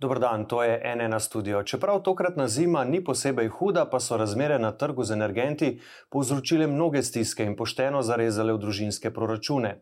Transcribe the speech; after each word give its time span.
Dobro 0.00 0.18
dan, 0.18 0.44
to 0.44 0.62
je 0.62 0.96
NN 0.96 1.20
studio. 1.20 1.62
Čeprav 1.62 2.00
tokratna 2.02 2.48
zima 2.48 2.84
ni 2.84 3.04
posebej 3.04 3.48
huda, 3.48 3.84
pa 3.84 4.00
so 4.00 4.16
razmere 4.16 4.58
na 4.58 4.72
trgu 4.72 5.04
z 5.04 5.12
energenti 5.12 5.80
povzročile 6.08 6.66
mnoge 6.66 7.02
stiske 7.02 7.44
in 7.44 7.56
pošteno 7.56 8.00
zarezale 8.02 8.54
v 8.56 8.62
družinske 8.62 9.10
proračune. 9.12 9.74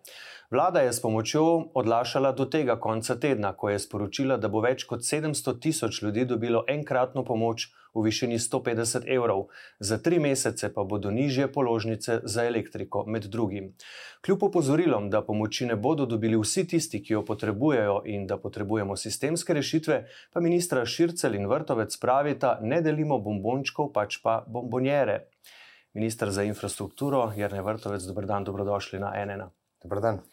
Vlada 0.51 0.81
je 0.81 0.93
s 0.93 1.03
pomočjo 1.03 1.71
odlašala 1.75 2.31
do 2.33 2.45
tega 2.45 2.79
konca 2.81 3.19
tedna, 3.21 3.51
ko 3.53 3.69
je 3.69 3.79
sporočila, 3.79 4.39
da 4.41 4.49
bo 4.49 4.63
več 4.65 4.87
kot 4.89 5.03
700 5.05 5.53
tisoč 5.61 5.99
ljudi 6.03 6.25
dobilo 6.25 6.63
enkratno 6.73 7.21
pomoč 7.25 7.67
v 7.95 8.05
višini 8.07 8.39
150 8.41 9.05
evrov, 9.13 9.43
za 9.79 9.99
tri 9.99 10.17
mesece 10.19 10.71
pa 10.73 10.85
bodo 10.89 11.11
nižje 11.13 11.51
položnice 11.53 12.21
za 12.25 12.47
elektriko, 12.49 13.05
med 13.07 13.29
drugim. 13.29 13.75
Kljub 14.25 14.49
opozorilom, 14.49 15.11
da 15.11 15.21
pomoči 15.21 15.69
ne 15.69 15.77
bodo 15.77 16.07
dobili 16.07 16.41
vsi 16.41 16.65
tisti, 16.73 17.03
ki 17.05 17.19
jo 17.19 17.23
potrebujejo 17.29 18.01
in 18.07 18.27
da 18.27 18.41
potrebujemo 18.41 18.97
sistemske 18.97 19.53
rešitve, 19.61 20.01
pa 20.33 20.41
ministra 20.41 20.87
Šircel 20.87 21.37
in 21.37 21.45
Vrtovec 21.47 22.01
pravita: 22.01 22.57
ne 22.63 22.81
delimo 22.81 23.21
bombončkov, 23.21 23.93
pač 23.93 24.23
pa 24.25 24.41
bombonjere. 24.47 25.27
Ministr 25.93 26.33
za 26.33 26.49
infrastrukturo, 26.49 27.35
Jrne 27.37 27.63
Vrtovec, 27.63 28.09
dobrodan, 28.09 28.49
dobrodošli 28.49 29.05
na 29.05 29.13
NN. 29.13 29.51
Dobrodan. 29.83 30.25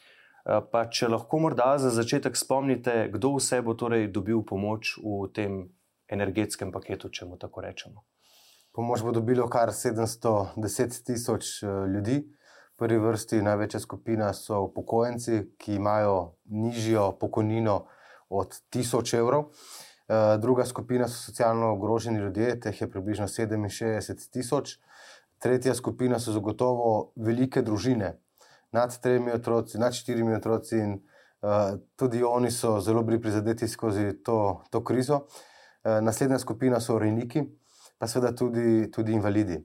Eh, 0.45 0.61
pa 0.71 0.83
če 0.85 1.09
lahko 1.09 1.39
morda 1.41 1.71
za 1.81 1.89
začetek 1.89 2.37
spomnite, 2.37 3.07
kdo 3.13 3.33
vse 3.39 3.63
bo 3.65 3.73
torej 3.73 4.11
dobil 4.13 4.43
pomoč 4.45 4.99
v 5.01 5.25
tem 5.33 5.63
energetskem 6.05 6.69
paketu, 6.69 7.09
če 7.09 7.25
mu 7.25 7.37
tako 7.41 7.65
rečemo. 7.65 8.05
Pomoč 8.75 9.01
bo 9.01 9.09
dobilo 9.15 9.47
kar 9.49 9.73
710 9.73 11.01
tisoč 11.07 11.63
eh, 11.63 11.71
ljudi. 11.89 12.19
V 12.75 12.83
prvi 12.83 12.99
vrsti 12.99 13.39
največja 13.41 13.79
skupina 13.79 14.33
so 14.35 14.59
upokojenci, 14.67 15.55
ki 15.57 15.79
imajo 15.79 16.35
nižjo 16.51 17.13
pokojnino 17.17 17.77
od 18.29 18.57
1000 18.75 19.17
evrov. 19.17 19.47
Eh, 19.49 20.37
druga 20.37 20.67
skupina 20.69 21.07
so 21.07 21.31
socialno 21.31 21.71
ogroženi 21.73 22.21
ljudje, 22.21 22.59
teh 22.59 22.81
je 22.81 22.91
približno 22.91 23.25
67 23.25 24.29
tisoč. 24.29 24.77
Tretja 25.41 25.73
skupina 25.73 26.19
so 26.19 26.35
zagotovo 26.35 27.15
velike 27.15 27.65
družine, 27.65 28.19
nad 28.75 28.93
tremi 29.01 29.31
otroci, 29.31 29.79
nad 29.79 29.95
štirimi 29.95 30.35
otroci, 30.35 30.77
in 30.83 30.93
uh, 30.95 31.79
tudi 31.95 32.23
oni 32.23 32.51
so 32.51 32.77
zelo 32.83 33.03
bili 33.03 33.21
prizadeti 33.21 33.67
skozi 33.67 34.11
to, 34.23 34.63
to 34.69 34.83
krizo. 34.83 35.21
Uh, 35.25 35.99
naslednja 36.03 36.39
skupina 36.39 36.79
so 36.83 36.99
rejniki, 36.99 37.45
pa 37.97 38.07
seveda 38.11 38.35
tudi, 38.35 38.91
tudi 38.91 39.15
invalidi. 39.15 39.61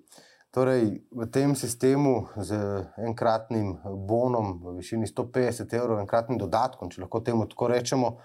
Torej, 0.51 1.07
v 1.15 1.27
tem 1.31 1.55
sistemu 1.55 2.27
z 2.43 2.59
enkratnim 3.07 3.77
bonom 3.87 4.59
v 4.65 4.81
višini 4.81 5.07
150 5.07 5.75
evrov, 5.79 6.01
enkratnim 6.03 6.41
dodatkom, 6.43 6.91
če 6.91 7.05
lahko 7.05 7.21
temu 7.23 7.47
tako 7.47 7.69
rečemo, 7.71 8.17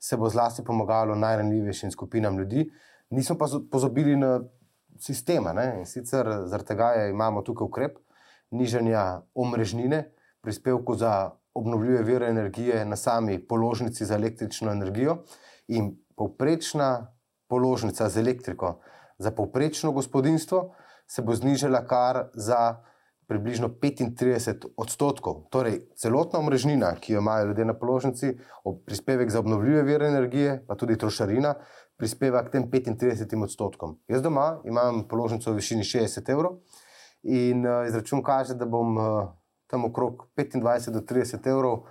se 0.00 0.16
bo 0.16 0.30
zlasti 0.32 0.64
pomagalo 0.64 1.14
najranljivejšim 1.20 1.92
skupinam 1.92 2.38
ljudi. 2.38 2.64
Nismo 3.12 3.36
pa 3.36 3.48
pozabili 3.70 4.16
na 4.16 4.40
sistema. 4.98 5.52
Ne? 5.52 5.66
In 5.78 5.84
sicer 5.84 6.28
zaradi 6.48 6.68
tega 6.72 6.90
imamo 7.10 7.42
tukaj 7.44 7.68
ukrep 7.68 7.98
nižanja 8.50 9.22
omrežnine, 9.34 10.06
prispevku 10.46 10.94
za 10.94 11.30
obnovljive 11.54 12.02
vire 12.06 12.28
energije 12.30 12.84
na 12.84 12.96
sami 12.96 13.40
položnici 13.48 14.06
za 14.06 14.14
električno 14.14 14.70
energijo. 14.72 15.16
In 15.68 15.96
povprečna 16.16 17.16
položnica 17.48 18.08
za 18.08 18.20
elektriko 18.20 18.78
za 19.18 19.30
povprečno 19.30 19.92
gospodinstvo 19.92 20.74
se 21.06 21.22
bo 21.22 21.34
znižala 21.34 21.82
kar 21.86 22.28
za 22.34 22.76
približno 23.26 23.68
35 23.82 24.66
odstotkov. 24.76 25.48
Torej, 25.50 25.80
celotna 25.98 26.38
omrežnina, 26.38 26.92
ki 27.00 27.12
jo 27.12 27.20
imajo 27.20 27.46
ljudje 27.46 27.64
na 27.64 27.74
položnici, 27.74 28.36
prispevek 28.86 29.30
za 29.30 29.40
obnovljive 29.42 29.82
vire 29.82 30.06
energije, 30.06 30.60
pa 30.68 30.74
tudi 30.74 30.98
trošarina, 30.98 31.54
prispeva 31.96 32.44
k 32.44 32.52
tem 32.52 32.70
35 32.70 33.42
odstotkom. 33.42 33.98
Jaz 34.08 34.22
doma 34.22 34.60
imam 34.64 35.08
položnico 35.08 35.50
v 35.50 35.58
višini 35.58 35.82
60 35.82 36.30
evrov 36.30 36.60
in 37.22 37.66
uh, 37.66 37.82
izračun 37.88 38.22
kaže, 38.22 38.54
da 38.54 38.66
bom 38.66 38.96
uh, 38.96 39.06
tam 39.66 39.84
okrog 39.84 40.28
25 40.36 40.90
do 40.90 41.00
30 41.00 41.46
evrov, 41.50 41.86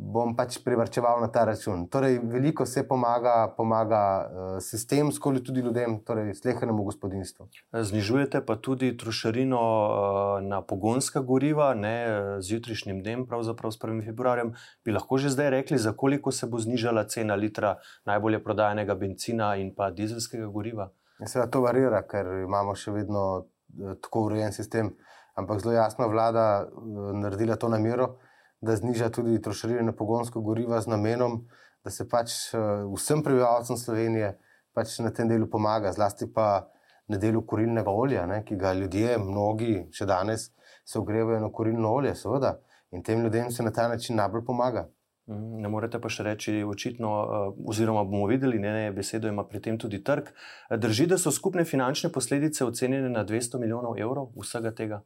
bom 0.00 0.32
pač 0.32 0.56
privrčeval 0.64 1.20
na 1.20 1.28
ta 1.28 1.44
račun. 1.44 1.84
Torej, 1.92 2.18
veliko 2.24 2.64
se 2.66 2.86
pomaga, 2.88 3.52
pomaga 3.56 4.00
uh, 4.00 4.54
sistemsko, 4.64 5.32
tudi 5.44 5.60
ljudem, 5.60 5.98
torej 6.06 6.32
slehenemu 6.38 6.86
gospodinstvu. 6.88 7.48
Znižujete 7.72 8.40
pa 8.46 8.56
tudi 8.56 8.94
trošarino 8.96 9.60
uh, 9.60 10.40
na 10.40 10.62
pogonska 10.64 11.20
goriva, 11.20 11.74
ne 11.76 11.96
z 12.40 12.56
jutrišnjim 12.56 13.02
dnem, 13.04 13.26
pravzaprav 13.28 13.76
s 13.76 13.78
1. 13.78 14.00
februarjem. 14.08 14.54
Bi 14.84 14.96
lahko 14.96 15.20
že 15.20 15.34
zdaj 15.36 15.52
rekli, 15.60 15.78
za 15.78 15.92
koliko 15.92 16.32
se 16.32 16.48
bo 16.48 16.58
znižala 16.58 17.04
cena 17.04 17.36
litra 17.36 17.76
najbolje 18.08 18.40
prodajenega 18.44 18.96
benzina 18.96 19.52
in 19.60 19.74
pa 19.76 19.90
dizelskega 19.92 20.48
goriva? 20.48 20.88
Seveda 21.20 21.50
to 21.52 21.60
varira, 21.60 22.00
ker 22.08 22.40
imamo 22.40 22.72
še 22.72 22.96
vedno 22.96 23.24
uh, 23.36 23.96
tako 24.00 24.30
urejen 24.32 24.56
sistem 24.56 24.96
ampak 25.40 25.62
zelo 25.62 25.74
jasno 25.74 26.08
vlada 26.08 26.46
uh, 26.66 27.10
naredila 27.16 27.56
to 27.56 27.68
namero, 27.68 28.14
da 28.60 28.76
zniža 28.76 29.10
tudi 29.10 29.40
trošarine 29.42 29.82
na 29.88 29.96
pogonsko 29.96 30.40
gorivo 30.44 30.80
z 30.80 30.92
namenom, 30.92 31.40
da 31.84 31.90
se 31.90 32.08
pač 32.08 32.52
uh, 32.52 32.86
vsem 32.94 33.24
prebivalcem 33.24 33.76
Slovenije 33.80 34.36
pač 34.76 34.98
na 35.00 35.10
tem 35.10 35.28
delu 35.28 35.48
pomaga, 35.50 35.92
zlasti 35.92 36.28
pa 36.30 36.68
na 37.10 37.18
delu 37.18 37.42
kurilnega 37.42 37.90
olja, 37.90 38.26
ne, 38.26 38.42
ki 38.46 38.56
ga 38.56 38.72
ljudje, 38.76 39.18
mnogi 39.18 39.74
še 39.96 40.06
danes 40.06 40.50
se 40.86 40.98
ogrevajo 40.98 41.40
na 41.42 41.50
kurilno 41.52 41.90
olje, 41.98 42.14
seveda. 42.14 42.58
In 42.94 43.02
tem 43.06 43.22
ljudem 43.22 43.50
se 43.50 43.62
na 43.62 43.72
ta 43.74 43.88
način 43.88 44.16
najbolj 44.16 44.44
pomaga. 44.46 44.88
Ne 45.30 45.68
morete 45.70 46.00
pa 46.02 46.10
še 46.10 46.24
reči, 46.26 46.54
očitno, 46.66 47.10
eh, 47.22 47.60
oziroma 47.70 48.02
bomo 48.04 48.26
videli, 48.26 48.58
ne, 48.58 48.72
ne, 48.74 48.92
besedo 48.92 49.28
ima 49.30 49.44
pri 49.46 49.60
tem 49.62 49.78
tudi 49.78 50.02
trg. 50.02 50.32
Drži, 50.74 51.06
da 51.06 51.18
so 51.18 51.30
skupne 51.30 51.64
finančne 51.64 52.10
posledice 52.10 52.64
ocenjene 52.66 53.10
na 53.10 53.24
200 53.24 53.60
milijonov 53.62 53.98
evrov 53.98 54.32
vsega 54.42 54.74
tega? 54.74 55.02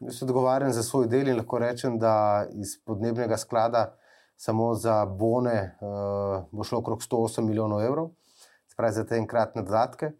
Jaz 0.00 0.22
odgovarjam 0.22 0.72
za 0.72 0.82
svoj 0.82 1.06
del 1.08 1.28
in 1.28 1.38
lahko 1.38 1.58
rečem, 1.58 1.94
da 1.98 2.44
iz 2.52 2.74
podnebnega 2.84 3.36
sklada 3.36 3.94
samo 4.36 4.74
za 4.74 5.06
bone 5.06 5.78
uh, 5.80 6.44
bo 6.52 6.64
šlo 6.64 6.78
okrog 6.78 7.00
108 7.00 7.40
milijonov 7.40 7.80
evrov, 7.82 8.10
spravi 8.68 8.92
za 8.92 9.04
te 9.06 9.16
enkratne 9.16 9.62
dodatke. 9.62 10.10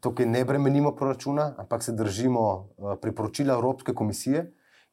Tukaj 0.00 0.26
ne 0.26 0.44
bremenimo 0.44 0.94
proračuna, 0.96 1.54
ampak 1.58 1.82
se 1.82 1.92
držimo 1.92 2.42
uh, 2.50 2.96
priporočila 3.02 3.54
Evropske 3.54 3.94
komisije, 3.94 4.48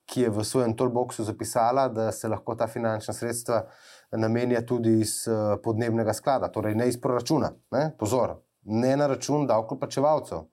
ki 0.06 0.22
je 0.22 0.30
v 0.30 0.46
svojem 0.46 0.78
toolboxu 0.78 1.24
zapisala, 1.24 1.88
da 1.88 2.12
se 2.12 2.30
lahko 2.30 2.56
ta 2.56 2.68
finančna 2.68 3.14
sredstva 3.14 3.64
namenja 4.12 4.62
tudi 4.62 5.00
iz 5.00 5.24
uh, 5.28 5.58
podnebnega 5.64 6.14
sklada, 6.14 6.52
torej 6.54 6.76
ne 6.76 6.88
iz 6.90 7.02
proračuna. 7.02 7.50
Ne? 7.72 7.96
Pozor, 7.98 8.38
ne 8.64 8.94
na 8.98 9.08
račun 9.08 9.48
davkoplačevalcev. 9.48 10.46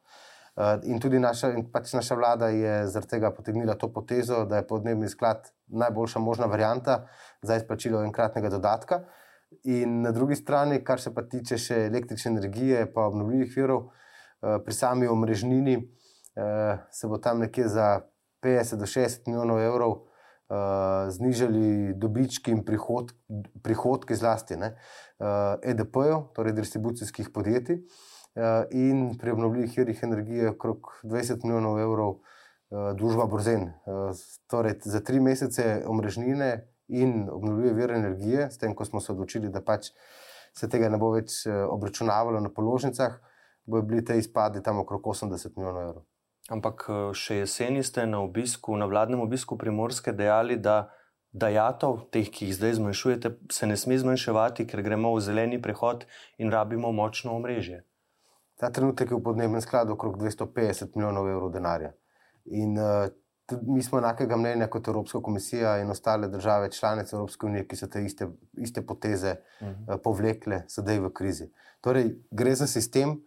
Eh, 0.57 0.79
in 0.89 1.01
tudi 1.01 1.19
naša, 1.21 1.51
in 1.53 1.67
pač 1.69 1.93
naša 1.93 2.17
vlada 2.17 2.49
je 2.49 2.87
zaradi 2.89 3.11
tega 3.11 3.31
potegnila 3.37 3.75
to 3.77 3.91
potezo, 3.93 4.45
da 4.49 4.57
je 4.57 4.67
podnebni 4.67 5.09
sklad 5.09 5.51
najboljša 5.69 6.19
možna 6.19 6.47
varijanta 6.47 7.03
za 7.43 7.57
izplačilo 7.57 8.01
enkratnega 8.05 8.49
dodatka. 8.49 9.03
In 9.65 10.01
na 10.03 10.13
drugi 10.17 10.37
strani, 10.37 10.81
kar 10.85 11.01
se 11.01 11.13
pa 11.15 11.27
tiče 11.29 11.59
še 11.61 11.83
električne 11.91 12.33
energije, 12.33 12.87
pa 12.93 13.05
obnovljivih 13.05 13.53
virov, 13.57 13.85
eh, 13.85 14.57
pri 14.65 14.75
sami 14.75 15.07
omrežnini 15.07 15.77
eh, 15.77 16.79
se 16.91 17.07
bo 17.09 17.19
tam 17.19 17.45
nekje 17.45 17.69
za 17.69 18.01
50 18.41 18.81
do 18.81 18.87
60 18.87 19.29
milijonov 19.29 19.61
evrov 19.61 19.97
znižali 21.11 21.95
dobički 21.99 22.53
in 22.55 22.61
prihod, 22.63 23.09
prihodki, 23.67 24.15
zlasti 24.15 24.55
EDP-jev, 24.55 26.21
torej 26.37 26.55
distribucijskih 26.55 27.33
podjetij. 27.35 27.81
Eh, 28.37 28.65
in 28.71 29.19
pri 29.19 29.31
obnovljivih 29.31 29.79
virih 29.79 30.01
energije 30.03 30.51
okrog 30.51 31.01
20 31.03 31.45
milijonov 31.45 31.79
evrov 31.81 32.11
eh, 32.15 32.93
družba 32.95 33.25
Borzen. 33.27 33.63
Eh, 33.63 33.71
torej, 34.47 34.75
za 34.85 35.01
tri 35.01 35.21
mesece 35.21 35.83
omrežnine 35.87 36.69
in 36.89 37.31
obnovljive 37.33 37.73
vire 37.73 37.97
energije, 37.97 38.51
s 38.51 38.59
tem, 38.59 38.75
ko 38.75 38.85
smo 38.85 39.01
se 39.01 39.13
odločili, 39.13 39.49
da 39.49 39.63
pač 39.65 39.89
se 40.53 40.69
tega 40.69 40.89
ne 40.93 41.01
bo 41.01 41.15
več 41.15 41.47
obračunavalo 41.49 42.41
na 42.41 42.53
položnicah, 42.53 43.17
bojo 43.65 43.83
bili 43.83 44.05
te 44.05 44.19
izpadi 44.19 44.63
tam 44.63 44.85
okrog 44.85 45.03
80 45.03 45.57
milijonov 45.57 45.83
evrov. 45.83 46.05
Ampak 46.53 46.87
še 47.17 47.41
jeseni 47.41 47.83
ste 47.83 48.07
na 48.07 48.21
obisku, 48.21 48.77
na 48.77 48.87
vladnem 48.87 49.21
obisku 49.21 49.59
primorske 49.59 50.13
dejali, 50.13 50.57
da 50.57 50.93
dajatov, 51.33 52.07
teh, 52.13 52.29
ki 52.31 52.47
jih 52.47 52.57
zdaj 52.57 52.79
zmanjšujete, 52.79 53.35
se 53.53 53.67
ne 53.67 53.77
sme 53.77 53.99
zmanjševati, 53.99 54.69
ker 54.69 54.85
gremo 54.85 55.17
v 55.17 55.25
zeleni 55.25 55.61
prehod 55.61 56.07
in 56.39 56.53
rabimo 56.53 56.93
močno 56.93 57.35
omrežje. 57.37 57.83
Ta 58.57 58.71
trenutek 58.71 59.11
je 59.11 59.17
v 59.17 59.23
podnebnem 59.23 59.61
skladu 59.61 59.93
okrog 59.93 60.17
250 60.17 60.97
milijonov 60.97 61.29
evrov 61.29 61.53
denarja. 61.53 61.93
In 62.45 62.79
uh, 62.79 63.09
mi 63.63 63.83
smo 63.83 63.99
enakega 63.99 64.37
mnenja 64.37 64.67
kot 64.67 64.89
Evropska 64.89 65.21
komisija 65.23 65.79
in 65.79 65.91
ostale 65.91 66.29
države 66.29 66.71
članice 66.73 67.17
Evropske 67.17 67.47
unije, 67.47 67.67
ki 67.69 67.77
so 67.77 67.87
te 67.87 68.05
iste, 68.05 68.29
iste 68.57 68.87
poteze 68.87 69.37
uh 69.61 69.69
-huh. 69.69 69.95
uh, 69.95 70.01
povlekle 70.05 70.65
sedaj 70.69 71.01
v 71.01 71.13
krizi. 71.13 71.51
Torej, 71.81 72.15
gre 72.31 72.55
za 72.55 72.67
sistem, 72.67 73.21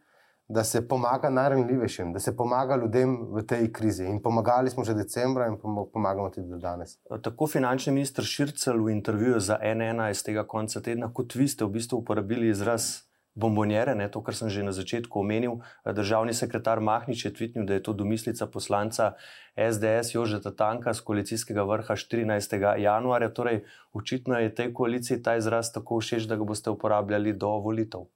da 0.49 0.63
se 0.63 0.87
pomaga 0.87 1.29
najranljivejšim, 1.29 2.13
da 2.13 2.19
se 2.19 2.35
pomaga 2.37 2.75
ljudem 2.75 3.17
v 3.31 3.45
tej 3.45 3.73
krizi. 3.73 4.05
In 4.05 4.21
pomagali 4.21 4.69
smo 4.69 4.83
že 4.83 4.93
decembra 4.93 5.47
in 5.47 5.57
pomagamo 5.93 6.29
tudi 6.29 6.61
danes. 6.61 6.97
Tako 7.23 7.47
finančni 7.47 7.93
minister 7.93 8.25
Šircel 8.25 8.83
v 8.83 8.89
intervjuju 8.89 9.39
za 9.39 9.59
NN 9.75 10.09
iz 10.11 10.23
tega 10.23 10.47
konca 10.47 10.81
tedna, 10.81 11.13
kot 11.13 11.35
vi 11.35 11.47
ste 11.47 11.65
v 11.65 11.69
bistvu 11.69 11.97
uporabili 11.97 12.49
izraz 12.49 13.08
bombonjere, 13.39 13.95
ne, 13.95 14.09
to, 14.11 14.21
kar 14.25 14.35
sem 14.35 14.51
že 14.51 14.63
na 14.63 14.73
začetku 14.75 15.19
omenil. 15.19 15.59
Državni 15.85 16.35
sekretar 16.35 16.83
Mahnič 16.83 17.25
je 17.25 17.31
tvitnil, 17.33 17.65
da 17.65 17.77
je 17.77 17.83
to 17.87 17.93
domislica 17.95 18.47
poslanca 18.51 19.13
SDS 19.55 20.13
Jožeta 20.15 20.51
Tanka 20.51 20.93
z 20.93 21.01
koalicijskega 21.01 21.63
vrha 21.63 21.95
14. 21.95 22.59
januarja. 22.83 23.31
Torej, 23.31 23.63
očitno 23.95 24.39
je 24.39 24.53
tej 24.55 24.73
koaliciji 24.73 25.23
ta 25.23 25.39
izraz 25.39 25.71
tako 25.71 26.03
všeč, 26.03 26.27
da 26.27 26.35
ga 26.35 26.43
boste 26.43 26.69
uporabljali 26.69 27.33
do 27.33 27.55
volitev. 27.63 28.09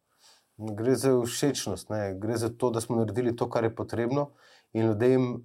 Gre 0.58 0.96
za 0.96 1.16
všečnost, 1.26 1.90
ne? 1.90 2.14
gre 2.20 2.38
za 2.38 2.50
to, 2.50 2.70
da 2.70 2.82
smo 2.82 3.00
naredili 3.00 3.36
to, 3.36 3.50
kar 3.50 3.64
je 3.64 3.74
potrebno, 3.76 4.30
in 4.74 4.86
ljudem 4.92 5.42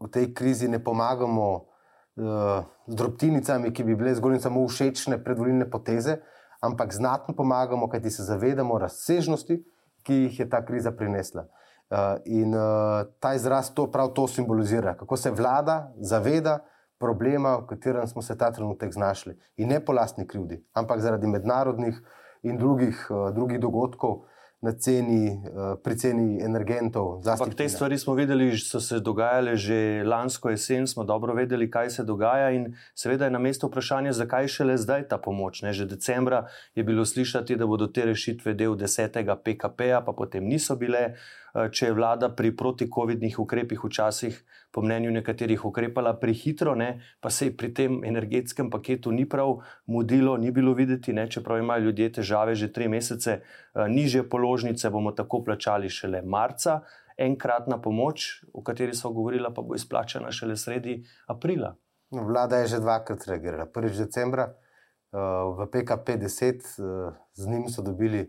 v 0.00 0.08
tej 0.12 0.32
krizi 0.34 0.68
ne 0.68 0.82
pomagamo 0.82 1.46
uh, 1.54 2.64
z 2.86 2.94
drobtinicami, 2.94 3.70
ki 3.72 3.84
bi 3.84 3.94
bile 3.96 4.14
zgolj 4.18 4.36
in 4.36 4.42
samo 4.42 4.66
všečne 4.68 5.22
predvoljne 5.24 5.70
poteze, 5.70 6.18
ampak 6.60 6.92
znatno 6.92 7.34
pomagamo, 7.34 7.88
kajti 7.88 8.10
se 8.10 8.22
zavedamo 8.22 8.78
razsežnosti, 8.78 9.62
ki 10.02 10.14
jih 10.14 10.40
je 10.40 10.48
ta 10.50 10.64
kriza 10.64 10.92
prinesla. 10.92 11.46
Uh, 11.90 11.98
in 12.24 12.54
uh, 12.54 13.06
ta 13.20 13.34
izraz 13.34 13.70
to 13.74 13.86
prav 13.90 14.08
to 14.14 14.26
simbolizira, 14.28 14.96
kako 14.96 15.16
se 15.16 15.30
vlada 15.30 15.92
zaveda 15.96 16.58
problema, 16.98 17.56
v 17.56 17.66
katerem 17.66 18.06
smo 18.06 18.22
se 18.22 18.38
ta 18.38 18.50
trenutek 18.52 18.92
znašli. 18.92 19.36
In 19.56 19.68
ne 19.68 19.78
po 19.84 19.92
lastni 19.92 20.26
krivdi, 20.26 20.64
ampak 20.74 21.00
zaradi 21.00 21.26
mednarodnih 21.26 22.00
in 22.42 22.58
drugih, 22.58 23.06
uh, 23.10 23.30
drugih 23.34 23.60
dogodkov, 23.60 24.24
na 24.66 24.72
ceni, 24.74 25.30
uh, 25.30 25.78
pri 25.78 25.94
ceni 25.94 26.42
energentov. 26.42 27.22
Ampak 27.22 27.54
te 27.54 27.68
stvari 27.70 27.98
smo 27.98 28.16
videli, 28.18 28.50
so 28.58 28.82
se 28.82 28.98
dogajale 28.98 29.54
že 29.56 30.02
lansko 30.02 30.50
jesen, 30.50 30.90
smo 30.90 31.04
dobro 31.06 31.34
vedeli, 31.38 31.70
kaj 31.70 31.90
se 31.90 32.04
dogaja. 32.04 32.50
In 32.50 32.74
seveda 32.94 33.30
je 33.30 33.36
na 33.36 33.38
mestu 33.38 33.70
vprašanje, 33.70 34.12
zakaj 34.12 34.50
šele 34.50 34.74
zdaj 34.74 35.06
ta 35.08 35.22
pomoč. 35.22 35.62
Ne? 35.62 35.70
Že 35.70 35.86
decembra 35.94 36.46
je 36.74 36.82
bilo 36.82 37.06
slišati, 37.06 37.56
da 37.56 37.66
bodo 37.66 37.86
te 37.86 38.10
rešitve 38.10 38.58
del 38.58 38.74
10. 38.74 39.22
PKP-ja, 39.44 40.02
pa 40.02 40.12
potem 40.12 40.42
niso 40.42 40.76
bile. 40.76 41.14
Eh, 41.56 41.70
če 41.72 41.88
je 41.88 41.94
vlada 41.96 42.28
pri 42.36 42.50
proti-covidnih 42.52 43.38
ukrepih 43.40 43.80
včasih, 43.80 44.36
po 44.74 44.82
mnenju 44.84 45.12
nekaterih, 45.14 45.62
ukrepala 45.64 46.12
prehitro, 46.20 46.74
ne, 46.76 47.00
pa 47.20 47.30
se 47.32 47.48
je 47.48 47.54
pri 47.56 47.70
tem 47.72 48.02
energetskem 48.04 48.68
paketu 48.70 49.12
ni 49.12 49.24
prav 49.24 49.62
mudilo, 49.86 50.36
ni 50.36 50.52
bilo 50.52 50.74
videti, 50.76 51.14
ne, 51.16 51.24
čeprav 51.32 51.62
imajo 51.62 51.86
ljudje 51.88 52.10
težave 52.18 52.54
že 52.54 52.68
tri 52.72 52.90
mesece, 52.92 53.40
eh, 53.40 53.88
niže 53.88 54.26
položnice 54.28 54.90
bomo 54.90 55.12
tako 55.16 55.44
plačali 55.44 55.88
šele 55.88 56.22
marca. 56.22 56.82
Enkratna 57.16 57.80
pomoč, 57.80 58.44
o 58.52 58.60
kateri 58.60 58.92
so 58.92 59.08
govorili, 59.10 59.48
pa 59.54 59.62
bo 59.62 59.74
izplačena 59.74 60.28
šele 60.30 60.56
sredi 60.56 60.98
aprila. 61.26 61.72
No, 62.12 62.26
vlada 62.28 62.60
je 62.60 62.66
že 62.76 62.80
dvakrat 62.84 63.24
reagirala. 63.26 63.64
Prvič 63.72 63.96
decembra 63.96 64.50
uh, 64.52 65.56
v 65.56 65.66
PKP 65.72 66.20
10, 66.20 66.60
uh, 66.76 67.16
z 67.32 67.48
njim 67.48 67.70
so 67.72 67.82
dobili 67.82 68.28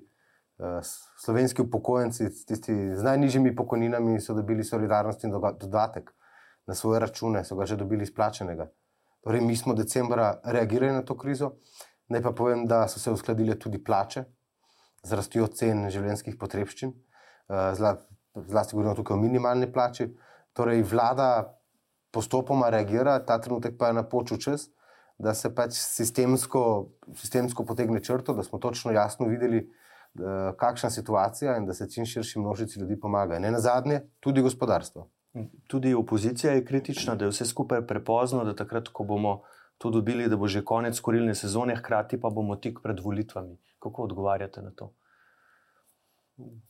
slovenski 1.17 1.61
upokojenci, 1.61 2.29
tisti 2.45 2.95
z 2.95 3.03
najnižjimi 3.03 3.55
pokojninami, 3.55 4.19
so 4.21 4.33
dobili 4.33 4.63
solidarnostni 4.63 5.31
dodatek 5.59 6.11
na 6.67 6.75
svoje 6.75 6.99
račune, 6.99 7.43
so 7.45 7.55
ga 7.55 7.65
že 7.65 7.75
dobili 7.75 8.03
izplačenega. 8.03 8.69
Torej, 9.23 9.41
mi 9.41 9.55
smo 9.55 9.73
decembra 9.73 10.39
reagirali 10.43 10.93
na 10.93 11.01
to 11.01 11.17
krizo. 11.17 11.51
Naj 12.09 12.21
pa 12.21 12.31
povem, 12.31 12.65
da 12.67 12.87
so 12.87 12.99
se 12.99 13.11
uskladile 13.11 13.59
tudi 13.59 13.83
plače 13.83 14.23
z 15.03 15.13
rastjo 15.13 15.47
cen 15.47 15.89
življenjskih 15.91 16.37
potrebščin, 16.39 16.93
uh, 17.51 17.73
zlasti 18.47 18.75
govorimo 18.75 18.95
tukaj 18.95 19.17
o 19.17 19.19
minimalni 19.19 19.67
plači. 19.71 20.07
Torej, 20.55 20.83
vlada 20.87 21.57
postopoma 22.11 22.69
reagira, 22.69 23.19
ta 23.19 23.37
trenutek 23.39 23.77
pa 23.77 23.91
je 23.91 23.99
napočil 23.99 24.39
čas. 24.41 24.69
Da 25.17 25.33
se 25.33 25.49
pač 25.53 25.73
sistemsko, 25.73 26.61
sistemsko 27.17 27.65
potegne 27.65 27.99
črto, 28.05 28.35
da 28.37 28.43
smo 28.45 28.59
točno 28.61 28.91
jasno 28.93 29.27
videli, 29.27 29.63
Eh, 30.19 30.53
kakšna 30.57 30.89
situacija 30.89 31.57
in 31.57 31.65
da 31.65 31.73
se 31.73 31.89
čim 31.89 32.05
širši 32.05 32.39
množici 32.39 32.79
ljudi 32.79 32.99
pomaga. 32.99 33.39
Ne 33.39 33.51
na 33.51 33.59
zadnje, 33.59 34.01
tudi 34.19 34.41
gospodarstvo. 34.41 35.09
Tudi 35.67 35.93
opozicija 35.93 36.53
je 36.53 36.65
kritična, 36.65 37.15
da 37.15 37.25
je 37.25 37.29
vse 37.29 37.45
skupaj 37.45 37.83
prepozno, 37.87 38.43
da 38.43 38.55
takrat, 38.55 38.87
ko 38.87 39.03
bomo 39.03 39.41
to 39.77 39.89
dobili, 39.89 40.27
da 40.27 40.37
bo 40.37 40.47
že 40.47 40.63
konec 40.65 40.99
korilne 40.99 41.35
sezone, 41.35 41.75
hkrati 41.75 42.21
pa 42.21 42.29
bomo 42.29 42.55
tik 42.55 42.79
pred 42.83 42.99
volitvami. 42.99 43.57
Kako 43.79 44.03
odgovarjate 44.03 44.61
na 44.61 44.71
to? 44.71 44.89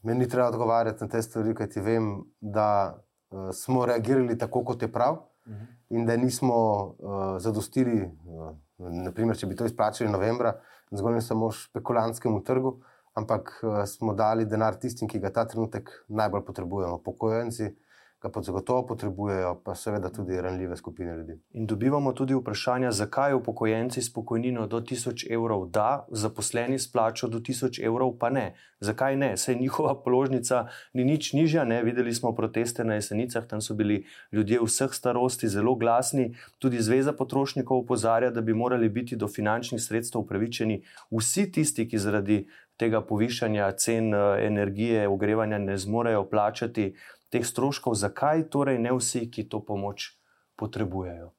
Meni 0.03 0.19
ni 0.19 0.29
treba 0.29 0.49
odgovarjati 0.49 1.03
na 1.03 1.09
te 1.09 1.21
stvari, 1.21 1.55
kajti 1.55 1.81
vem, 1.81 2.11
da 2.41 2.97
uh, 3.29 3.49
smo 3.53 3.85
reagirali 3.85 4.37
tako, 4.37 4.65
kot 4.65 4.81
je 4.81 4.91
prav, 4.91 5.13
uh 5.13 5.53
mhm. 5.53 5.63
-huh. 5.63 5.67
in 5.89 6.05
da 6.05 6.17
nismo 6.17 6.55
uh, 6.83 6.93
zadostili, 7.39 8.11
uh, 8.25 8.55
naprimer, 8.77 9.37
če 9.37 9.47
bi 9.47 9.55
to 9.55 9.65
izplačali 9.65 10.11
novembra, 10.11 10.59
zgolj 10.91 11.21
samo 11.21 11.51
špekulantskemu 11.51 12.43
trgu. 12.43 12.67
Uh, 12.67 12.83
ampak 13.17 13.59
uh, 13.63 13.81
smo 13.85 14.13
dali 14.13 14.45
denar 14.45 14.77
tistim, 14.81 15.09
ki 15.09 15.19
ga 15.19 15.33
ta 15.33 15.47
trenutek 15.49 15.89
najbolj 16.07 16.45
potrebujemo, 16.45 17.01
pokojnici. 17.05 17.73
Ga 18.17 18.31
pa 18.33 18.41
zagotovo 18.41 18.81
potrebujejo, 18.89 19.51
pa 19.61 19.75
seveda 19.77 20.09
tudi 20.09 20.39
ranljive 20.41 20.75
skupine 20.77 21.13
ljudi. 21.17 21.35
In 21.53 21.67
dobivamo 21.69 22.13
tudi 22.17 22.33
vprašanje, 22.33 22.89
zakaj 22.91 23.33
upokojenci 23.37 24.01
s 24.01 24.13
pokojnino 24.13 24.65
do 24.67 24.79
1000 24.81 25.27
evrov 25.33 25.67
da, 25.69 26.07
zaposleni 26.11 26.79
s 26.79 26.91
plačo 26.91 27.27
do 27.27 27.37
1000 27.39 27.77
evrov 27.85 28.15
pa 28.17 28.29
ne. 28.29 28.55
Zakaj 28.79 29.17
ne? 29.17 29.37
Sej 29.37 29.59
njihova 29.59 29.93
položnica 30.03 30.65
ni 30.93 31.05
nič 31.05 31.33
nižja. 31.33 31.65
Ne? 31.65 31.83
Videli 31.83 32.13
smo 32.13 32.33
proteste 32.35 32.83
na 32.83 32.97
jesenicah, 32.97 33.45
tam 33.47 33.61
so 33.61 33.77
bili 33.77 34.05
ljudje 34.31 34.59
vseh 34.65 34.93
starosti 34.93 35.47
zelo 35.47 35.75
glasni. 35.75 36.33
Tudi 36.57 36.81
Zveza 36.81 37.13
potrošnikov 37.13 37.77
opozarja, 37.85 38.31
da 38.31 38.41
bi 38.41 38.53
morali 38.53 38.89
biti 38.89 39.15
do 39.15 39.27
finančnih 39.27 39.81
sredstev 39.81 40.21
upravičeni 40.21 40.81
vsi 41.11 41.51
tisti, 41.51 41.85
ki 41.89 41.97
zaradi 41.97 42.47
tega 42.77 43.01
povišanja 43.01 43.71
cen 43.71 44.13
eh, 44.13 44.45
energije, 44.47 45.07
ogrevanja 45.07 45.57
ne 45.57 45.77
zmorejo 45.77 46.25
plačati 46.29 46.93
teh 47.29 47.45
stroškov, 47.45 47.95
zakaj 47.95 48.47
torej 48.53 48.79
ne 48.79 48.93
vsi, 48.95 49.27
ki 49.31 49.47
to 49.49 49.63
pomoč 49.65 50.13
potrebujejo? 50.55 51.33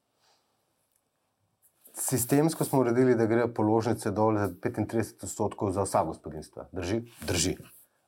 Sistemsko 1.99 2.63
smo 2.63 2.79
uredili, 2.79 3.15
da 3.15 3.25
grejo 3.27 3.49
položnice 3.53 4.11
dol 4.15 4.37
za 4.37 4.47
35 4.49 5.25
odstotkov 5.25 5.73
za 5.75 5.83
vsa 5.83 6.03
gospodinstva. 6.07 6.69
Drži? 6.71 7.01
Drži. 7.27 7.57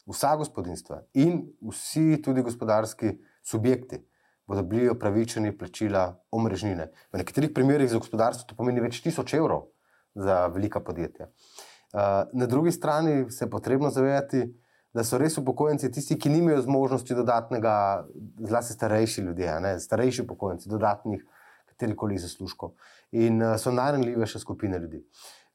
Vsa 0.08 0.36
gospodinstva 0.40 1.02
in 1.14 1.44
vsi 1.62 2.22
tudi 2.24 2.42
gospodarski 2.42 3.18
subjekti 3.44 4.00
bodo 4.48 4.64
bili 4.64 4.90
upravičeni 4.90 5.52
plačila 5.58 6.24
omrežnine. 6.32 6.90
V 7.14 7.20
nekaterih 7.20 7.52
primerjih 7.56 7.90
za 7.90 8.00
gospodarstvo 8.00 8.48
to 8.50 8.56
pomeni 8.56 8.82
več 8.84 9.00
tisoč 9.04 9.34
evrov 9.38 9.70
za 10.16 10.48
velika 10.52 10.80
podjetja. 10.80 11.28
Uh, 11.28 11.71
na 12.34 12.46
drugi 12.46 12.72
strani 12.72 13.32
se 13.32 13.46
je 13.46 13.50
potrebno 13.50 13.90
zavedati, 13.90 14.46
da 14.94 15.04
so 15.04 15.18
res 15.18 15.38
upokojenci 15.38 15.92
tisti, 15.92 16.18
ki 16.20 16.30
nimajo 16.30 16.62
zmožnosti 16.62 17.16
dodatnega, 17.16 17.74
zlasti 18.48 18.74
starejši 18.74 19.22
ljudje, 19.22 19.60
ne, 19.64 19.78
starejši 19.80 20.26
upokojenci, 20.26 20.70
dodatnih 20.70 21.24
katerikoli 21.70 22.18
zaslužkov 22.20 22.74
in 23.12 23.42
uh, 23.42 23.56
so 23.60 23.72
najranljivejše 23.72 24.40
skupine 24.40 24.80
ljudi. 24.80 25.06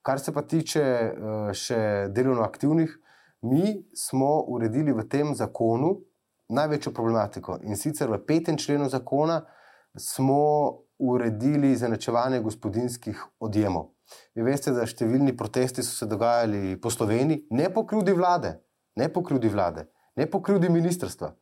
Kar 0.03 0.21
se 0.21 0.33
pa 0.33 0.43
tiče 0.43 0.83
uh, 0.83 1.53
še 1.53 2.09
delovno 2.15 2.43
aktivnih, 2.47 2.97
mi 3.43 3.85
smo 3.95 4.41
uredili 4.49 4.93
v 4.93 5.05
tem 5.09 5.35
zakonu 5.35 5.99
največjo 6.49 6.93
problematiko 6.95 7.59
in 7.63 7.77
sicer 7.77 8.11
v 8.11 8.21
petem 8.27 8.57
členu 8.57 8.89
zakona 8.89 9.43
smo 9.99 10.86
uredili 10.99 11.77
zanačevanje 11.77 12.41
gospodinskih 12.41 13.25
odjemov. 13.41 13.91
Vi 14.35 14.45
veste, 14.47 14.73
da 14.73 14.87
številni 14.87 15.35
protesti 15.37 15.83
so 15.83 15.95
se 15.97 16.07
dogajali 16.07 16.77
po 16.81 16.91
Sloveniji, 16.91 17.47
ne 17.51 17.69
po 17.73 17.87
krivdi 17.87 18.15
vlade, 18.15 18.55
ne 18.97 19.09
po 19.13 19.23
krivdi 19.27 19.51
vlade, 19.53 19.89
ne 20.17 20.29
po 20.31 20.41
krivdi 20.43 20.71
ministrstva, 20.73 21.33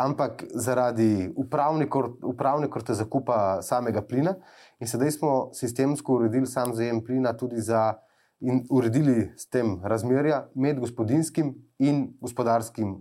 ampak 0.00 0.44
zaradi 0.54 1.32
upravne 1.36 2.68
korte 2.70 2.94
zakupa 2.94 3.60
samega 3.62 4.02
plina. 4.06 4.36
In 4.80 4.88
sedaj 4.88 5.10
smo 5.18 5.32
sistemsko 5.54 6.20
uredili 6.20 6.46
sam 6.46 6.74
zajem 6.74 7.02
plina 7.04 7.34
tudi 7.36 7.60
za 7.60 7.98
in 8.42 8.64
uredili 8.70 9.30
s 9.36 9.46
tem 9.46 9.76
razmerja 9.84 10.48
med 10.54 10.80
gospodinskim 10.82 11.54
in 11.78 12.08
gospodarskim 12.20 12.96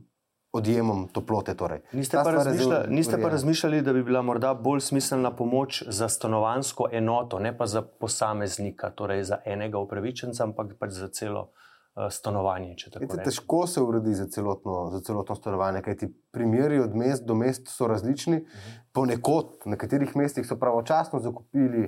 odjemom 0.51 1.08
toplote. 1.08 1.55
Torej. 1.55 1.79
Niste, 1.93 2.17
pa 2.24 2.31
razmišljali, 2.31 2.96
niste 2.96 3.22
pa 3.22 3.29
razmišljali, 3.29 3.81
da 3.81 3.93
bi 3.93 4.03
bila 4.03 4.22
morda 4.22 4.53
bolj 4.53 4.79
smiselna 4.79 5.36
pomoč 5.36 5.84
za 5.88 6.10
stanovansko 6.10 6.88
enoto, 6.91 7.39
ne 7.39 7.58
pa 7.58 7.65
za 7.67 7.81
posameznika, 7.81 8.89
torej 8.89 9.24
za 9.24 9.38
enega 9.46 9.79
upravičenca, 9.79 10.43
ampak 10.43 10.75
pač 10.79 10.91
za 10.91 11.08
celo 11.08 11.41
uh, 11.41 12.08
stanovanje. 12.10 12.75
Ete, 13.01 13.24
težko 13.24 13.67
se 13.67 13.81
uredi 13.81 14.13
za 14.13 14.27
celotno, 14.27 14.89
za 14.91 15.01
celotno 15.01 15.36
stanovanje, 15.36 15.81
kajti 15.81 16.12
primeri 16.31 16.79
od 16.79 16.96
mest 16.96 17.25
do 17.25 17.36
mest 17.36 17.67
so 17.67 17.88
različni. 17.88 18.38
Uh 18.38 18.41
mhm. 18.41 18.72
-huh. 18.72 18.91
Ponekod, 18.93 19.58
na 19.65 19.72
nekaterih 19.72 20.15
mestih 20.15 20.48
so 20.48 20.55
pravočasno 20.55 21.20
zakupili 21.20 21.86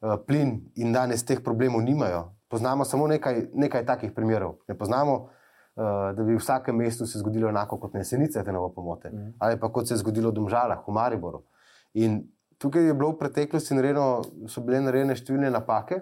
uh, 0.00 0.14
plin 0.26 0.60
in 0.74 0.92
danes 0.92 1.24
teh 1.24 1.40
problemov 1.44 1.82
nimajo. 1.82 2.32
Poznamo 2.48 2.84
samo 2.84 3.06
nekaj, 3.06 3.46
nekaj 3.54 3.86
takih 3.86 4.12
primerov. 4.12 4.54
Ne 4.68 4.78
poznamo 4.78 5.28
da 5.76 6.22
bi 6.24 6.32
v 6.32 6.40
vsakem 6.40 6.76
mestu 6.76 7.06
se 7.06 7.18
zgodilo 7.18 7.48
enako 7.48 7.76
kot 7.78 7.94
Nesenice, 7.94 8.44
te 8.44 8.52
novo 8.52 8.70
pomote, 8.72 9.10
mm. 9.12 9.34
ali 9.38 9.60
pa 9.60 9.68
kot 9.72 9.88
se 9.88 9.94
je 9.94 9.98
zgodilo 9.98 10.30
v 10.30 10.34
Domžalah, 10.34 10.80
v 10.86 10.92
Mariboru. 10.92 11.42
In 11.94 12.22
tukaj 12.58 12.86
je 12.86 12.94
bilo 12.94 13.10
v 13.12 13.18
preteklosti 13.18 13.76
narejeno, 13.76 14.06
so 14.48 14.64
bile 14.64 14.80
narejene 14.80 15.16
številne 15.16 15.52
napake, 15.52 16.00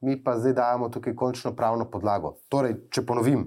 mi 0.00 0.16
pa 0.24 0.38
zdaj 0.40 0.56
dajemo 0.56 0.88
tukaj 0.88 1.14
končno 1.14 1.52
pravno 1.56 1.84
podlago. 1.92 2.38
Torej, 2.48 2.78
če 2.88 3.04
ponovim, 3.04 3.44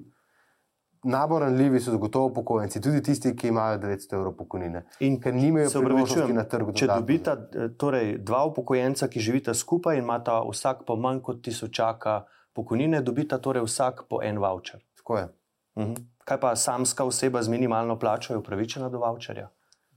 najbolj 1.04 1.40
ranljivi 1.40 1.82
so 1.82 1.92
zagotovo 1.92 2.30
upokojenci, 2.30 2.82
tudi 2.82 3.02
tisti, 3.04 3.34
ki 3.36 3.50
imajo 3.50 3.82
900 3.82 4.16
evrov 4.16 4.36
pokojnine. 4.38 4.86
In 5.00 5.20
ker 5.22 5.34
nimajo 5.34 5.72
priložnosti 5.74 6.34
na 6.34 6.46
trgu. 6.46 6.74
če 6.74 6.86
dodatno. 6.86 7.02
dobita 7.02 7.34
eh, 7.34 7.70
torej, 7.78 8.18
dva 8.22 8.46
upokojenca, 8.46 9.10
ki 9.10 9.20
živita 9.20 9.54
skupaj 9.54 9.98
in 9.98 10.06
imata 10.06 10.40
vsak 10.46 10.86
po 10.88 10.96
manj 10.96 11.22
kot 11.26 11.42
tisočaka 11.44 12.24
pokojnine, 12.54 13.02
dobita 13.02 13.42
torej 13.42 13.66
vsak 13.66 14.06
po 14.10 14.22
en 14.24 14.38
voucher. 14.38 14.86
Tako 15.02 15.18
je. 15.18 15.32
Mhm. 15.78 15.94
Kaj 16.24 16.40
pa 16.40 16.56
samska 16.56 17.04
oseba 17.04 17.42
z 17.42 17.50
minimalno 17.50 18.00
plačo 18.00 18.34
je 18.34 18.38
upravičena 18.38 18.90
do 18.90 19.00
voucherja? 19.00 19.50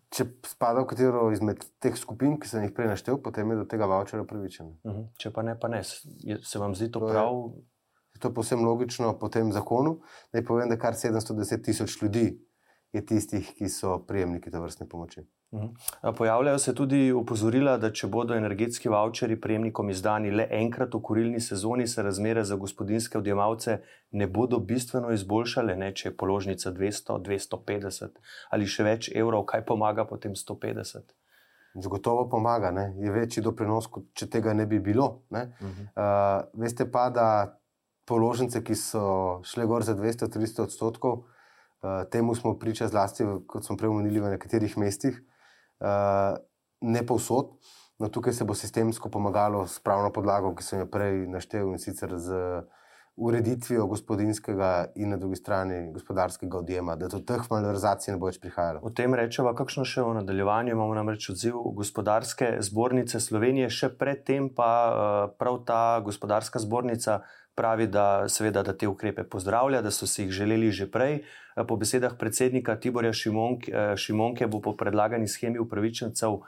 Če 0.09 0.25
spada 0.45 0.80
v 0.80 0.87
katero 0.87 1.30
izmed 1.33 1.64
teh 1.78 1.95
skupin, 1.95 2.38
ki 2.38 2.49
sem 2.49 2.62
jih 2.62 2.73
prej 2.73 2.87
naštel, 2.88 3.18
potem 3.18 3.50
je 3.50 3.56
do 3.56 3.64
tega 3.64 3.87
voucherja 3.87 4.23
upravičen. 4.23 4.75
Mhm. 4.85 5.02
Če 5.16 5.30
pa 5.30 5.42
ne, 5.42 5.54
pa 5.56 5.68
ne. 5.68 5.83
Je- 6.21 6.38
Se 6.42 6.59
vam 6.59 6.75
zdi 6.75 6.88
to, 6.88 7.00
To 7.00 7.09
je- 7.09 7.12
prav? 7.12 7.52
To 8.16 8.28
je 8.28 8.35
povsem 8.35 8.59
logično 8.61 9.18
po 9.18 9.28
tem 9.28 9.52
zakonu. 9.52 10.00
Naj 10.33 10.45
povem, 10.45 10.68
da 10.68 10.76
kar 10.76 10.95
710 10.95 11.62
tisoč 11.62 12.02
ljudi 12.02 12.38
je 12.92 13.06
tistih, 13.06 13.54
ki 13.54 13.68
so 13.68 13.99
prejemniki 13.99 14.50
te 14.50 14.59
vrstne 14.59 14.88
pomoči. 14.88 15.26
Mhm. 15.55 15.67
Pojavljajo 16.17 16.59
se 16.59 16.75
tudi 16.75 17.12
opozorila, 17.12 17.76
da 17.79 17.91
če 17.93 18.09
bodo 18.11 18.35
energetski 18.35 18.88
voucheri 18.91 19.37
prejemnikom 19.41 19.91
izdani 19.91 20.31
le 20.31 20.49
enkrat 20.50 20.95
v 20.95 21.00
kurilni 21.03 21.41
sezoni, 21.41 21.87
se 21.87 22.03
razmere 22.03 22.45
za 22.45 22.57
gospodinske 22.57 23.19
odjemalce 23.19 23.79
ne 24.11 24.26
bodo 24.26 24.59
bistveno 24.59 25.12
izboljšale, 25.15 25.76
ne, 25.76 25.93
če 25.95 26.09
je 26.09 26.17
položnica 26.17 26.73
200, 26.73 27.21
250 27.29 28.19
ali 28.50 28.67
še 28.67 28.85
več 28.85 29.11
evrov, 29.15 29.47
kaj 29.47 29.62
pomaga 29.69 30.05
potem 30.05 30.35
150. 30.35 31.15
Zagotovo 31.76 32.25
pomaga, 32.33 32.71
ne? 32.73 32.88
je 32.99 33.12
večji 33.12 33.43
doprinos, 33.45 33.87
kot 33.93 34.09
če 34.17 34.31
tega 34.33 34.55
ne 34.57 34.67
bi 34.67 34.81
bilo. 34.81 35.23
Ne? 35.31 35.45
Mhm. 35.61 35.88
Uh, 35.93 36.43
veste 36.59 36.88
pa, 36.91 37.07
da 37.11 37.29
položnice, 38.09 38.65
ki 38.65 38.75
so 38.75 39.07
šle 39.47 39.67
gor 39.67 39.85
za 39.85 39.95
200-300 39.95 40.67
odstotkov, 40.67 41.23
uh, 41.23 42.03
temu 42.11 42.35
smo 42.35 42.57
priča 42.59 42.88
zlasti, 42.88 43.29
kot 43.47 43.67
smo 43.67 43.76
prej 43.76 43.93
omenili, 43.93 44.23
v 44.25 44.33
nekaterih 44.35 44.79
mestih, 44.81 45.21
uh, 45.21 45.36
ne 46.80 47.02
povsod. 47.06 47.56
No, 47.99 48.09
tukaj 48.12 48.33
se 48.37 48.45
bo 48.45 48.54
sistemsko 48.54 49.09
pomagalo 49.09 49.66
s 49.66 49.80
pravno 49.80 50.11
podlago, 50.12 50.52
ki 50.54 50.64
sem 50.64 50.83
jo 50.83 50.88
prej 50.90 51.25
naštel 51.33 51.73
in 51.73 51.80
sicer 51.80 52.12
z 52.21 52.37
ureditvijo 53.16 53.87
gospodinskega 53.87 54.87
in 54.94 55.08
na 55.08 55.16
drugi 55.16 55.37
strani 55.37 55.92
gospodarskega 55.92 56.58
odjema, 56.58 56.96
da 56.96 57.08
do 57.08 57.18
teh 57.18 57.46
malverzacij 57.50 58.12
ne 58.12 58.18
bo 58.20 58.28
več 58.28 58.37
prihajalo. 58.40 58.82
O 58.85 58.92
tem 58.92 59.14
rečemo, 59.16 59.54
kakšno 59.56 59.87
še 59.88 60.04
v 60.04 60.18
nadaljevanju. 60.18 60.75
Imamo 60.76 60.94
namreč 60.94 61.30
odziv 61.32 61.56
gospodarske 61.78 62.58
zbornice 62.61 63.20
Slovenije, 63.20 63.70
še 63.73 63.88
predtem 63.96 64.50
pa 64.52 64.70
eh, 64.85 65.32
prav 65.40 65.62
ta 65.64 65.80
gospodarska 66.04 66.61
zbornica 66.61 67.23
pravi, 67.56 67.87
da, 67.88 68.28
seveda, 68.28 68.61
da 68.62 68.76
te 68.76 68.88
ukrepe 68.88 69.25
pozdravlja, 69.25 69.80
da 69.80 69.90
so 69.90 70.04
si 70.06 70.26
jih 70.26 70.37
želeli 70.42 70.70
že 70.70 70.90
prej. 70.90 71.23
Eh, 71.23 71.64
Po 71.64 71.76
besedah 71.80 72.18
predsednika 72.20 72.76
Tiborja 72.76 73.12
Šimonke, 73.16 73.73
eh, 73.73 73.96
Šimonke 73.96 74.46
bo 74.46 74.61
po 74.61 74.76
predlagani 74.76 75.28
schemi 75.28 75.58
upravičencev 75.58 76.42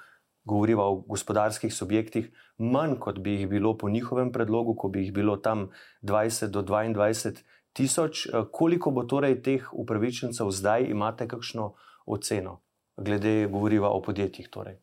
govoriva 0.49 0.87
o 0.89 0.97
gospodarskih 1.13 1.75
subjektih, 1.75 2.31
manj 2.59 2.97
kot 3.05 3.21
bi 3.25 3.37
jih 3.37 3.49
bilo 3.49 3.77
po 3.79 3.91
njihovem 3.93 4.33
predlogu, 4.33 4.75
ko 4.77 4.89
bi 4.89 5.05
jih 5.05 5.13
bilo 5.13 5.37
tam 5.37 5.69
20 6.03 6.55
do 6.55 6.63
22 6.63 7.45
tisoč. 7.73 8.27
Eh, 8.27 8.45
Koliko 8.53 8.91
bo 8.91 9.05
torej 9.05 9.39
teh 9.43 9.71
upravičencev 9.73 10.51
zdaj, 10.51 10.91
imate 10.91 11.29
kakšno 11.29 11.73
oceno, 12.07 12.61
glede 12.97 13.49
govoriva 13.53 13.91
o 13.95 14.03
podjetjih? 14.03 14.49
Torej? 14.51 14.81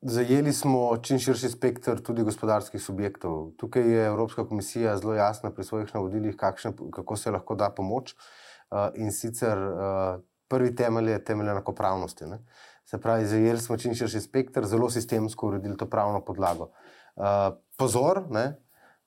Zajeli 0.00 0.52
smo 0.52 0.96
čim 1.04 1.18
širši 1.20 1.48
spektr 1.52 2.00
tudi 2.00 2.24
gospodarskih 2.24 2.80
subjektov. 2.82 3.50
Tukaj 3.60 3.84
je 3.84 4.06
Evropska 4.06 4.46
komisija 4.48 4.96
zelo 4.96 5.14
jasna 5.14 5.50
pri 5.52 5.64
svojih 5.64 5.94
navodilih, 5.94 6.36
kakšne, 6.36 6.72
kako 6.92 7.16
se 7.16 7.30
lahko 7.30 7.54
da 7.54 7.68
pomoč. 7.76 8.14
Uh, 8.70 8.88
in 8.94 9.12
sicer 9.12 9.58
uh, 9.58 10.22
prvi 10.48 10.74
temelj 10.74 11.10
je 11.10 11.24
temelj 11.24 11.50
enakopravnosti. 11.52 12.26
Ne? 12.26 12.38
Se 12.90 12.98
pravi, 12.98 13.26
zajeli 13.26 13.58
smo 13.58 13.76
čim 13.76 13.94
širši 13.94 14.20
spektr, 14.20 14.64
zelo 14.66 14.90
sistemsko 14.90 15.46
uredili 15.46 15.76
to 15.76 15.86
pravno 15.86 16.24
podlago. 16.24 16.72
Uh, 17.16 17.24
pozor, 17.78 18.24
ne? 18.30 18.56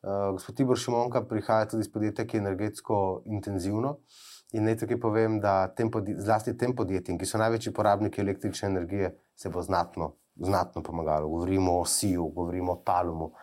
Uh, 0.01 0.31
gospod 0.31 0.55
Tibor 0.55 0.79
Šimonka 0.79 1.25
prihaja 1.27 1.65
tudi 1.67 1.81
iz 1.81 1.91
podjetja, 1.91 2.25
ki 2.25 2.37
je 2.37 2.41
energetsko 2.41 3.21
intenzivno. 3.25 3.97
In 4.53 4.63
naj 4.63 4.77
tukaj 4.77 4.99
povem, 4.99 5.35
da 5.43 5.67
tem 5.75 5.91
zlasti 6.17 6.55
tem 6.57 6.75
podjetjem, 6.75 7.19
ki 7.19 7.27
so 7.27 7.41
največji 7.41 7.73
porabniki 7.75 8.21
električne 8.21 8.69
energije, 8.69 9.17
se 9.35 9.49
bo 9.49 9.61
znatno, 9.61 10.13
znatno 10.35 10.83
pomagalo. 10.83 11.27
Govorimo 11.27 11.79
o 11.81 11.85
SIU, 11.85 12.29
govorimo 12.31 12.77
o 12.77 12.81
Talumu 12.85 13.33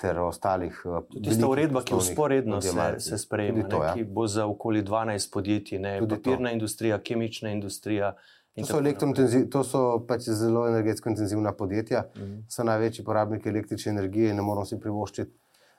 ter 0.00 0.18
ostalih. 0.18 0.82
eh, 0.86 1.22
Tista 1.24 1.48
uredba, 1.48 1.82
ki 1.84 1.94
usporedno 1.94 2.60
se, 2.60 2.72
se 2.98 3.18
sprejema, 3.18 3.68
to, 3.68 3.78
ne, 3.78 3.86
ja. 3.86 3.94
ki 3.94 4.04
bo 4.04 4.26
za 4.26 4.46
okoli 4.46 4.82
12 4.82 5.32
podjetij, 5.32 5.78
ne, 5.78 5.98
Tudi 5.98 6.14
to. 6.14 6.22
papirna 6.22 6.52
industrija, 6.56 7.02
kemična 7.02 7.50
industrija. 7.50 8.14
In 8.54 8.64
To 8.64 8.82
so, 8.82 9.48
to 9.50 9.64
so 9.64 10.06
pač 10.08 10.20
zelo 10.30 10.68
energetsko 10.68 11.08
intenzivna 11.10 11.52
podjetja, 11.52 12.04
Mhm. 12.16 12.38
so 12.48 12.64
največji 12.64 13.04
porabniki 13.04 13.48
električne 13.48 13.92
energije 13.92 14.30
in 14.30 14.36
ne 14.36 14.42
moramo 14.42 14.64
si 14.66 14.80
privoščiti, 14.80 15.30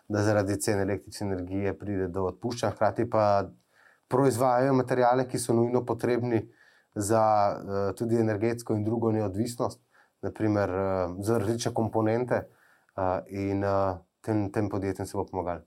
da 0.10 0.24
zaradi 0.24 0.58
cen 0.62 0.80
električne 0.80 1.28
energije 1.28 1.78
pride 1.78 2.08
do 2.08 2.26
odpuščanj. 2.26 2.72
Hkrati 2.72 3.10
pa 3.10 3.50
proizvajajo 4.08 4.74
materijale, 4.74 5.28
ki 5.28 5.40
so 5.40 5.54
nujno 5.54 5.86
potrebni 5.86 6.42
za 6.96 7.22
uh, 7.56 7.96
tudi 7.96 8.16
energetsko 8.20 8.76
in 8.76 8.84
drugo 8.84 9.12
neodvisnost, 9.12 9.80
naprimer 10.22 10.70
uh, 10.70 11.16
za 11.24 11.38
različne 11.38 11.74
komponente, 11.74 12.42
uh, 12.98 13.20
in 13.28 13.64
uh, 13.64 13.98
tem, 14.22 14.52
tem 14.52 14.70
podjetjem 14.70 15.06
se 15.06 15.18
bo 15.18 15.26
pomagalo. 15.26 15.62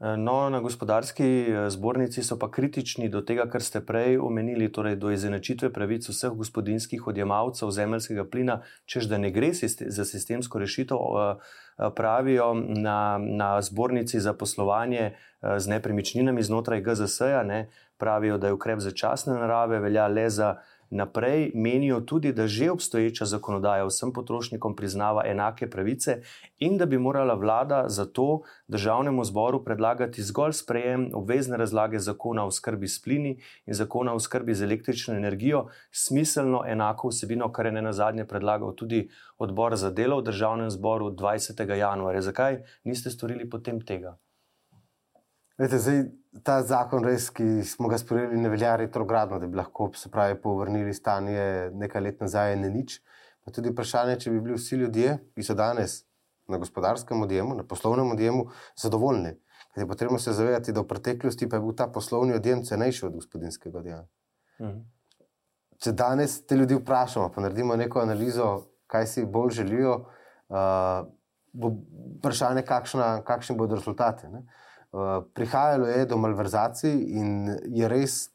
No, 0.00 0.50
na 0.50 0.60
gospodarski 0.60 1.24
eh, 1.24 1.70
zbornici 1.70 2.22
so 2.22 2.38
pa 2.38 2.50
kritični 2.50 3.08
do 3.12 3.20
tega, 3.20 3.44
kar 3.52 3.60
ste 3.62 3.82
prej 3.84 4.16
omenili, 4.18 4.70
torej 4.72 4.96
do 4.96 5.10
izenačitve 5.12 5.68
pravic 5.72 6.08
vseh 6.08 6.32
gospodinskih 6.32 7.06
odjemalcev 7.06 7.68
zemljskega 7.70 8.24
plina, 8.24 8.62
čež 8.88 9.10
da 9.12 9.18
ne 9.20 9.28
gre 9.30 9.52
za 9.52 10.04
sistemsko 10.04 10.58
rešitev, 10.58 10.96
eh, 10.96 11.34
eh, 11.36 11.90
pravijo 11.96 12.54
na, 12.54 13.18
na 13.20 13.50
zbornici 13.62 14.20
za 14.20 14.32
poslovanje 14.32 15.12
z 15.40 15.68
nepremičninami 15.68 16.42
znotraj 16.42 16.82
GZS-ja, 16.84 17.42
ne, 17.42 17.68
pravijo, 17.98 18.38
da 18.38 18.46
je 18.46 18.52
ukrep 18.52 18.80
začasne 18.80 19.34
narave, 19.34 19.78
velja 19.80 20.08
le 20.08 20.28
za 20.30 20.54
naprej, 20.90 21.50
menijo 21.54 22.00
tudi, 22.00 22.32
da 22.32 22.46
že 22.46 22.70
obstoječa 22.70 23.24
zakonodaja 23.24 23.86
vsem 23.86 24.12
potrošnikom 24.12 24.76
priznava 24.76 25.22
enake 25.26 25.70
pravice 25.70 26.20
in 26.58 26.78
da 26.78 26.86
bi 26.86 26.98
morala 26.98 27.34
vlada 27.34 27.84
zato 27.88 28.40
državnemu 28.68 29.24
zboru 29.24 29.64
predlagati 29.64 30.22
zgolj 30.22 30.52
sprejem 30.52 31.10
obvezne 31.14 31.56
razlage 31.56 31.98
zakona 31.98 32.44
o 32.44 32.50
skrbi 32.50 32.88
s 32.88 33.02
plini 33.02 33.38
in 33.66 33.74
zakona 33.74 34.14
o 34.14 34.20
skrbi 34.20 34.54
z 34.54 34.62
električno 34.62 35.14
energijo, 35.14 35.66
smiselno 35.90 36.64
enako 36.66 37.08
vsebino, 37.08 37.52
kar 37.52 37.66
je 37.66 37.72
ne 37.72 37.82
na 37.82 37.92
zadnje 37.92 38.24
predlagal 38.24 38.74
tudi 38.74 39.08
odbor 39.38 39.76
za 39.76 39.90
delo 39.90 40.18
v 40.18 40.24
državnem 40.24 40.70
zboru 40.70 41.10
20. 41.10 41.74
januarja. 41.74 42.20
Zakaj 42.20 42.62
niste 42.84 43.10
storili 43.10 43.50
potem 43.50 43.80
tega? 43.80 44.18
Vete, 45.60 45.76
zdaj, 45.76 45.98
ta 46.40 46.54
zakon, 46.64 47.04
res, 47.04 47.26
ki 47.36 47.60
smo 47.68 47.90
ga 47.92 47.98
sprejeli, 48.00 48.38
ne 48.40 48.48
velja 48.48 48.78
retrogradno, 48.80 49.36
da 49.42 49.48
bi 49.50 49.58
lahko 49.58 49.90
se 49.92 50.08
pravi, 50.08 50.38
povrnili 50.40 50.94
stanje 50.96 51.42
nekaj 51.76 52.00
let 52.00 52.22
nazaj, 52.24 52.54
ne 52.56 52.70
nič. 52.72 52.94
Pa 53.44 53.52
tudi 53.52 53.68
vprašanje, 53.68 54.14
če 54.22 54.32
bi 54.32 54.40
bili 54.46 54.56
vsi 54.56 54.78
ljudje, 54.80 55.18
ki 55.36 55.44
so 55.44 55.56
danes 55.58 55.98
na 56.48 56.56
gospodarskem 56.62 57.20
odjemu, 57.26 57.58
na 57.58 57.66
poslovnem 57.68 58.08
odjemu, 58.14 58.46
zadovoljni. 58.80 59.34
Ker 59.74 59.84
je 59.84 59.88
potrebno 59.90 60.18
se 60.18 60.32
zavedati, 60.32 60.72
da 60.72 60.80
v 60.80 60.88
preteklosti 60.94 61.48
pa 61.48 61.60
je 61.60 61.66
bil 61.66 61.76
ta 61.76 61.90
poslovni 61.92 62.34
odjem 62.34 62.64
cenejši 62.64 63.04
od 63.10 63.20
gospodinskega 63.20 63.78
odjema. 63.82 64.06
Mhm. 64.62 64.80
Če 65.80 65.92
danes 65.96 66.38
te 66.44 66.56
ljudi 66.56 66.80
vprašamo, 66.80 67.28
pa 67.34 67.44
naredimo 67.44 67.76
neko 67.76 68.00
analizo, 68.00 68.48
kaj 68.88 69.06
si 69.12 69.28
bolj 69.28 69.54
želijo, 69.60 69.94
uh, 70.48 71.04
bo 71.52 71.74
vprašanje, 72.18 72.64
kakšna, 72.64 73.12
kakšni 73.28 73.56
bodo 73.60 73.76
rezultati. 73.76 74.28
ne. 74.28 74.44
Prihajalo 75.34 75.86
je 75.86 76.06
do 76.06 76.16
malverzacij 76.18 76.94
in 77.14 77.46
je 77.70 77.88
res, 77.88 78.30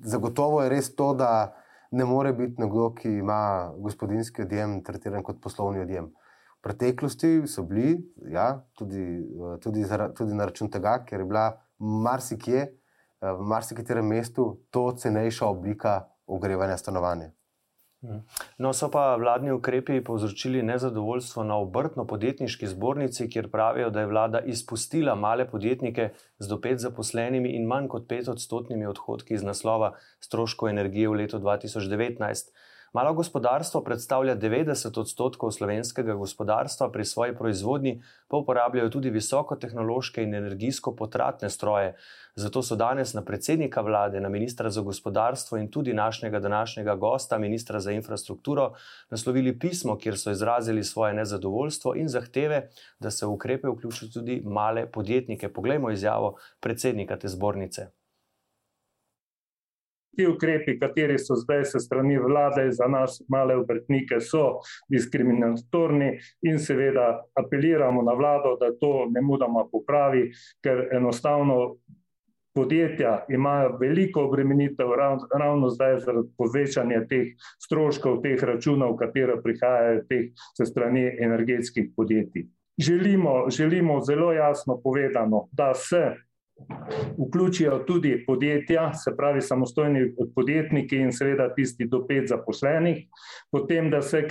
zagotovo 0.00 0.62
je 0.62 0.70
res 0.72 0.94
to, 0.96 1.12
da 1.14 1.52
ne 1.92 2.04
more 2.08 2.32
biti 2.32 2.62
nekdo, 2.62 2.92
ki 2.96 3.18
ima 3.20 3.72
gospodinski 3.76 4.46
odjem, 4.46 4.80
tretiran 4.84 5.22
kot 5.22 5.42
poslovni 5.44 5.82
odjem. 5.84 6.08
V 6.62 6.64
preteklosti 6.64 7.42
so 7.46 7.66
bili, 7.68 7.98
ja, 8.32 8.62
tudi, 8.78 9.04
tudi, 9.60 9.84
zara, 9.84 10.08
tudi 10.14 10.34
na 10.34 10.46
račun 10.48 10.70
tega, 10.72 11.02
ker 11.04 11.20
je 11.20 11.28
bila 11.28 11.50
marsikje, 11.78 12.70
v 13.22 13.44
marsikaterem 13.46 14.06
mestu, 14.08 14.62
to 14.70 14.88
cenejša 14.98 15.46
oblika 15.46 16.00
ogrevanja 16.26 16.76
stanovanja. 16.76 17.30
No, 18.58 18.72
so 18.74 18.88
pa 18.90 19.14
vladni 19.16 19.52
ukrepi 19.54 20.00
povzročili 20.04 20.62
nezadovoljstvo 20.62 21.44
na 21.44 21.56
obrtno-podjetniški 21.62 22.66
zbornici, 22.66 23.28
kjer 23.30 23.50
pravijo, 23.50 23.90
da 23.90 24.00
je 24.00 24.10
vlada 24.10 24.40
izpustila 24.40 25.14
male 25.14 25.46
podjetnike 25.50 26.08
z 26.38 26.48
do 26.48 26.58
pet 26.60 26.82
zaposlenimi 26.82 27.54
in 27.54 27.66
manj 27.66 27.88
kot 27.88 28.08
pet 28.08 28.28
odstotnimi 28.28 28.86
odhodki 28.86 29.34
iz 29.34 29.46
naslova 29.46 29.92
stroškov 30.20 30.68
energije 30.68 31.08
v 31.08 31.22
letu 31.22 31.38
2019. 31.38 32.50
Malo 32.92 33.14
gospodarstvo 33.14 33.80
predstavlja 33.80 34.34
90 34.36 34.98
odstotkov 35.00 35.50
slovenskega 35.50 36.14
gospodarstva, 36.14 36.90
pri 36.92 37.04
svoji 37.04 37.34
proizvodnji 37.34 38.02
pa 38.28 38.36
uporabljajo 38.36 38.90
tudi 38.90 39.10
visokotehnološke 39.10 40.22
in 40.22 40.34
energijsko 40.34 40.92
potratne 40.96 41.50
stroje. 41.50 41.94
Zato 42.34 42.62
so 42.62 42.76
danes 42.76 43.14
na 43.14 43.22
predsednika 43.24 43.80
vlade, 43.80 44.20
na 44.20 44.28
ministra 44.28 44.70
za 44.70 44.80
gospodarstvo 44.80 45.58
in 45.58 45.70
tudi 45.70 45.94
našega 45.94 46.40
današnjega 46.40 46.94
gosta, 46.94 47.38
ministra 47.38 47.80
za 47.80 47.92
infrastrukturo, 47.92 48.72
naslovili 49.10 49.58
pismo, 49.58 49.96
kjer 49.98 50.18
so 50.18 50.30
izrazili 50.30 50.84
svoje 50.84 51.14
nezadovoljstvo 51.14 51.94
in 51.96 52.08
zahteve, 52.08 52.68
da 53.00 53.10
se 53.10 53.26
v 53.26 53.30
ukrepe 53.30 53.68
vključijo 53.68 54.08
tudi 54.14 54.42
male 54.44 54.86
podjetnike. 54.86 55.48
Poglejmo 55.48 55.90
izjavo 55.90 56.36
predsednika 56.60 57.16
te 57.16 57.28
zbornice. 57.28 58.01
Ti 60.16 60.26
ukrepi, 60.28 60.76
kateri 60.78 61.16
so 61.18 61.34
zdaj 61.40 61.64
se 61.64 61.80
strani 61.80 62.18
vlade 62.20 62.66
za 62.72 62.88
nas, 62.88 63.22
male 63.28 63.56
obrtnike, 63.56 64.20
so 64.20 64.60
diskriminatorni 64.92 66.10
in 66.42 66.58
seveda 66.60 67.06
apeliramo 67.40 68.02
na 68.02 68.12
vlado, 68.12 68.56
da 68.60 68.72
to 68.76 69.08
ne 69.10 69.22
mudoma 69.24 69.64
popravi, 69.72 70.26
ker 70.64 70.88
enostavno 70.92 71.76
podjetja 72.54 73.24
imajo 73.28 73.76
veliko 73.80 74.24
obremenitev 74.28 74.90
ravno 75.38 75.70
zdaj 75.70 75.98
zaradi 76.04 76.28
povečanja 76.36 77.06
teh 77.08 77.32
stroškov, 77.64 78.20
teh 78.22 78.42
računov, 78.44 78.96
katero 79.00 79.38
prihajajo 79.42 80.02
teh 80.08 80.26
se 80.56 80.66
strani 80.66 81.06
energetskih 81.20 81.88
podjetij. 81.96 82.50
Želimo, 82.78 83.50
želimo 83.50 84.00
zelo 84.04 84.32
jasno 84.32 84.80
povedano, 84.84 85.48
da 85.52 85.74
se 85.74 86.02
vključijo 87.18 87.78
tudi 87.86 88.24
podjetja, 88.26 88.94
se 88.94 89.16
pravi 89.16 89.40
samostojni 89.40 90.12
podjetniki 90.34 90.96
in 90.96 91.12
seveda 91.12 91.48
tisti 91.54 91.86
do 91.88 92.02
pet 92.06 92.28
zaposlenih, 92.28 93.06
potem 93.50 93.90
da 93.90 94.02
se 94.02 94.22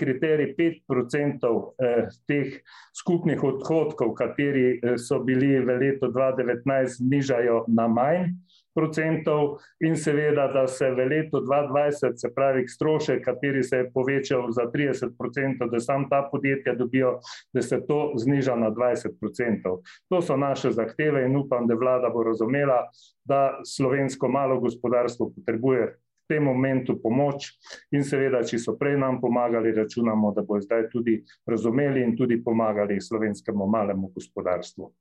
pet 0.57 0.81
procentov 0.87 1.73
eh, 1.79 2.07
teh 2.27 2.59
skupnih 2.97 3.43
odhodkov, 3.43 4.13
kateri 4.13 4.79
eh, 4.79 4.97
so 4.97 5.19
bili 5.23 5.59
v 5.59 5.77
letu 5.79 6.11
2019 6.11 6.97
znižajo 6.97 7.65
na 7.67 7.87
manj, 7.87 8.33
procentov 8.75 9.57
in 9.79 9.95
seveda, 9.95 10.47
da 10.53 10.67
se 10.67 10.89
v 10.91 11.05
letu 11.07 11.41
2020, 11.43 12.15
se 12.15 12.33
pravi, 12.35 12.67
strošek, 12.67 13.23
kateri 13.25 13.63
se 13.63 13.77
je 13.77 13.89
povečal 13.93 14.51
za 14.51 14.67
30 14.73 15.17
procentov, 15.17 15.69
da 15.71 15.79
sam 15.79 16.09
ta 16.09 16.21
podjetja 16.31 16.75
dobijo, 16.75 17.19
da 17.53 17.61
se 17.61 17.81
to 17.87 18.13
zniža 18.17 18.55
na 18.55 18.71
20 18.71 19.19
procentov. 19.19 19.81
To 20.09 20.21
so 20.21 20.37
naše 20.37 20.71
zahteve 20.71 21.25
in 21.25 21.37
upam, 21.37 21.67
da 21.67 21.75
vlada 21.75 22.09
bo 22.09 22.23
razumela, 22.23 22.87
da 23.25 23.59
slovensko 23.65 24.27
malo 24.27 24.59
gospodarstvo 24.59 25.31
potrebuje 25.35 25.85
v 25.85 26.27
tem 26.27 26.43
momentu 26.43 26.95
pomoč 27.01 27.51
in 27.91 28.03
seveda, 28.07 28.43
če 28.47 28.59
so 28.59 28.77
prej 28.79 28.95
nam 28.97 29.19
pomagali, 29.21 29.75
računamo, 29.75 30.31
da 30.31 30.45
bo 30.47 30.61
zdaj 30.61 30.87
tudi 30.93 31.19
razumeli 31.47 32.03
in 32.03 32.15
tudi 32.17 32.39
pomagali 32.43 33.01
slovenskemu 33.01 33.67
malemu 33.67 34.11
gospodarstvu. 34.15 34.91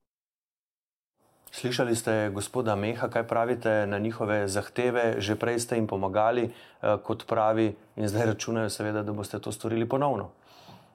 Slišali 1.51 1.97
ste 1.97 2.31
gospoda 2.31 2.77
Meha, 2.77 3.09
kaj 3.11 3.27
pravite 3.27 3.87
na 3.87 3.99
njihove 3.99 4.49
zahteve, 4.49 5.19
že 5.19 5.35
prej 5.35 5.59
ste 5.59 5.77
jim 5.77 5.87
pomagali, 5.87 6.45
eh, 6.47 6.97
kot 7.03 7.27
pravi, 7.27 7.75
in 7.97 8.09
zdaj 8.09 8.27
računajo, 8.27 8.71
seveda, 8.71 9.03
da 9.03 9.13
boste 9.13 9.39
to 9.39 9.53
storili 9.53 9.89
ponovno. 9.89 10.31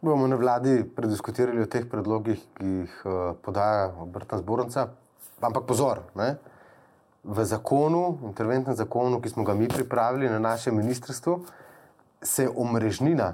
Bomo 0.01 0.27
na 0.27 0.35
vladi 0.35 0.83
prediskutirali 0.95 1.61
o 1.61 1.65
teh 1.65 1.89
predlogih, 1.91 2.39
ki 2.55 2.65
jih 2.65 3.03
eh, 3.05 3.33
podaja 3.41 3.91
obrtna 3.99 4.39
zbornica. 4.39 4.87
Ampak 5.41 5.67
pozor, 5.67 5.99
ne? 6.15 6.35
v 7.25 7.45
zakonu, 7.45 8.19
interventnem 8.23 8.75
zakonu, 8.75 9.19
ki 9.21 9.29
smo 9.29 9.43
ga 9.43 9.53
mi 9.53 9.67
pripravili 9.67 10.29
na 10.29 10.39
našem 10.39 10.75
ministrstvu, 10.77 11.39
se 12.21 12.47
omrežnina 12.55 13.33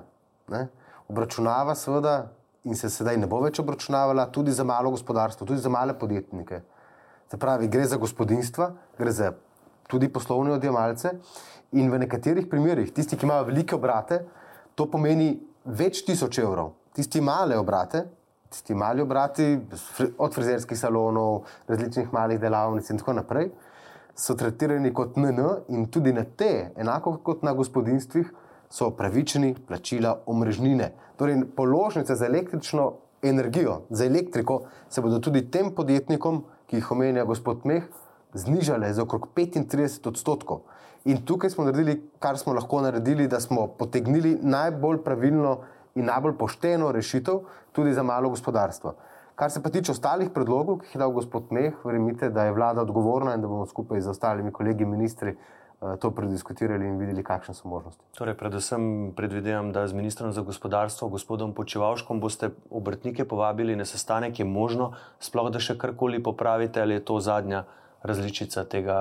ne? 0.50 0.68
obračunava, 1.08 1.76
seveda, 1.76 2.32
in 2.64 2.76
se 2.76 2.90
sedaj 2.90 3.18
ne 3.18 3.28
bo 3.28 3.42
več 3.44 3.60
obračunavala 3.60 4.26
tudi 4.32 4.52
za 4.52 4.64
malo 4.64 4.90
gospodarstvo, 4.92 5.46
tudi 5.48 5.62
za 5.62 5.70
male 5.70 5.94
podjetnike. 6.00 6.62
Se 7.32 7.38
pravi, 7.38 7.68
gre 7.68 7.86
za 7.88 7.96
gospodinstva, 7.96 8.74
gre 9.00 9.12
za 9.12 9.32
tudi 9.88 10.10
poslovne 10.12 10.52
odjemalce. 10.52 11.14
In 11.72 11.88
v 11.92 12.02
nekaterih 12.04 12.50
primerjih, 12.52 12.90
tisti, 12.92 13.16
ki 13.16 13.24
imajo 13.24 13.46
velike 13.48 13.78
obrate, 13.78 14.18
to 14.76 14.90
pomeni 14.92 15.30
več 15.64 16.02
tisoč 16.04 16.42
evrov. 16.44 16.74
Tisti 16.92 17.22
male 17.24 17.56
obrate, 17.56 18.02
tisti 18.52 18.76
mali 18.76 19.00
obrati, 19.00 19.46
od 20.18 20.36
frizerskih 20.36 20.76
salonov, 20.76 21.46
različnih 21.72 22.12
malih 22.12 22.42
delavnic 22.42 22.92
in 22.92 23.00
tako 23.00 23.16
naprej, 23.22 23.48
so 24.12 24.36
tretirani 24.36 24.92
kot 24.92 25.16
NN 25.16 25.72
in 25.72 25.88
tudi 25.88 26.12
na 26.12 26.26
te, 26.28 26.74
enako 26.76 27.22
kot 27.24 27.48
na 27.48 27.56
gospodinstvih, 27.56 28.28
so 28.68 28.92
upravičeni 28.92 29.54
plačila 29.68 30.18
omrežnine. 30.28 30.92
Torej, 31.16 31.46
položnice 31.56 32.20
za 32.20 32.28
električno 32.28 32.92
energijo, 33.24 33.86
za 33.90 34.06
elektriko, 34.06 34.66
se 34.90 35.02
bodo 35.02 35.24
tudi 35.24 35.48
tem 35.52 35.72
podjetnikom 35.76 36.44
ki 36.72 36.80
jih 36.80 36.92
omenja 36.92 37.26
gospod 37.28 37.66
Meh, 37.68 37.84
znižale 38.34 38.94
za 38.96 39.04
okrog 39.04 39.28
35 39.36 40.08
odstotkov. 40.08 40.62
In 41.04 41.26
tukaj 41.28 41.52
smo 41.52 41.66
naredili, 41.68 41.98
kar 42.24 42.38
smo 42.40 42.54
lahko 42.56 42.80
naredili, 42.82 43.28
da 43.28 43.42
smo 43.44 43.66
potegnili 43.68 44.38
najbolj 44.42 45.02
pravilno 45.04 45.58
in 46.00 46.08
najbolj 46.08 46.38
pošteno 46.40 46.94
rešitev 46.96 47.42
tudi 47.76 47.92
za 47.94 48.04
malo 48.08 48.30
gospodarstvo. 48.30 48.94
Kar 49.36 49.52
se 49.52 49.60
pa 49.64 49.70
tiče 49.70 49.92
ostalih 49.92 50.30
predlogov, 50.32 50.80
ki 50.80 50.88
jih 50.88 50.96
je 50.96 51.02
dal 51.04 51.12
gospod 51.12 51.52
Meh, 51.52 51.76
verjemite, 51.84 52.30
da 52.30 52.48
je 52.48 52.56
vlada 52.56 52.88
odgovorna 52.88 53.36
in 53.36 53.44
da 53.44 53.52
bomo 53.52 53.66
skupaj 53.68 54.00
z 54.02 54.16
ostalimi 54.16 54.52
kolegi 54.56 54.86
ministri 54.86 55.36
to 56.00 56.12
prediskutirali 56.14 56.86
in 56.86 57.00
videli, 57.02 57.24
kakšne 57.26 57.56
so 57.58 57.66
možnosti. 57.66 58.04
Torej, 58.14 58.38
predvsem 58.38 59.14
predvidevam, 59.18 59.72
da 59.74 59.88
z 59.88 59.98
ministrom 59.98 60.30
za 60.34 60.46
gospodarstvo, 60.46 61.10
gospodom 61.10 61.56
Počevalškom, 61.58 62.22
boste 62.22 62.52
obrtnike 62.70 63.26
povabili 63.26 63.76
na 63.76 63.86
sestanek, 63.86 64.40
je 64.40 64.46
možno 64.46 64.94
sploh, 65.18 65.50
da 65.50 65.58
še 65.58 65.78
karkoli 65.82 66.22
popravite 66.22 66.82
ali 66.82 67.00
je 67.00 67.06
to 67.06 67.18
zadnja 67.20 67.66
različica 68.04 68.64
tega, 68.66 68.98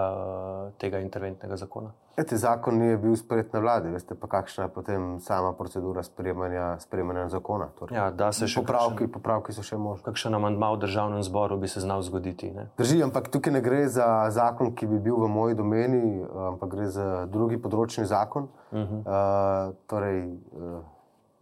tega 0.79 1.01
interventnega 1.01 1.57
zakona. 1.57 1.93
Eti, 2.17 2.37
zakon 2.37 2.77
ni 2.79 2.97
bil 3.01 3.15
sprejet 3.17 3.55
na 3.55 3.63
vladi, 3.65 3.89
veste 3.89 4.15
pa, 4.15 4.29
kakšna 4.29 4.67
je 4.67 4.73
potem 4.75 5.05
sama 5.25 5.53
procedura 5.57 6.03
sprejemanja, 6.03 6.77
sprejemanja 6.81 7.29
zakona. 7.33 7.71
Torej, 7.79 7.97
ja, 7.97 8.11
da 8.11 8.29
se 8.37 8.49
še 8.51 8.61
popravki, 8.61 9.07
kakšen, 9.07 9.13
popravki 9.15 9.57
so 9.57 9.65
še 9.65 9.79
možni. 9.81 10.05
Kakšen 10.05 10.37
amandma 10.37 10.73
v 10.75 10.83
državnem 10.85 11.25
zboru 11.25 11.57
bi 11.63 11.71
se 11.71 11.81
znal 11.81 12.05
zgoditi? 12.05 12.51
Ne? 12.53 12.69
Drži, 12.77 13.01
ampak 13.07 13.33
tukaj 13.33 13.57
ne 13.57 13.65
gre 13.65 13.87
za 13.89 14.07
zakon, 14.37 14.75
ki 14.77 14.91
bi 14.91 15.01
bil 15.09 15.17
v 15.23 15.33
moji 15.33 15.57
domeni, 15.57 16.21
ampak 16.53 16.75
gre 16.75 16.91
za 16.93 17.09
drugi 17.33 17.57
področni 17.63 18.05
zakon. 18.05 18.51
Uh 18.71 18.79
-huh. 18.85 19.01
uh, 19.01 19.75
torej, 19.89 20.27
uh, 20.53 20.83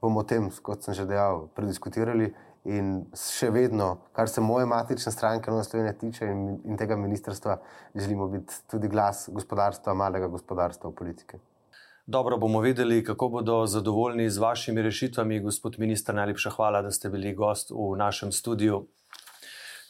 bomo 0.00 0.20
o 0.20 0.22
tem, 0.22 0.46
kot 0.62 0.86
sem 0.86 0.94
že 0.94 1.06
dejal, 1.10 1.48
prediskutirali 1.58 2.34
in 2.68 2.88
še 3.16 3.50
vedno, 3.50 3.88
kar 4.12 4.28
se 4.28 4.44
moje 4.44 4.66
matične 4.68 5.12
stranke 5.12 5.50
Nove 5.50 5.64
Slovenije 5.64 5.98
tiče 5.98 6.26
in, 6.28 6.42
in 6.64 6.76
tega 6.76 6.96
ministrstva, 6.96 7.58
želimo 7.94 8.28
biti 8.28 8.54
tudi 8.70 8.88
glas 8.88 9.28
gospodarstva, 9.32 9.94
malega 9.94 10.28
gospodarstva 10.28 10.90
v 10.90 10.94
politiki. 10.94 11.40
Dobro 12.06 12.38
bomo 12.40 12.60
videli, 12.60 13.04
kako 13.04 13.28
bodo 13.28 13.66
zadovoljni 13.66 14.30
z 14.30 14.38
vašimi 14.38 14.82
rešitvami. 14.82 15.40
Gospod 15.44 15.74
minister, 15.78 16.14
najlepša 16.14 16.50
hvala, 16.56 16.82
da 16.82 16.90
ste 16.90 17.10
bili 17.12 17.34
gost 17.34 17.70
v 17.70 17.96
našem 18.00 18.32
studiu. 18.32 18.86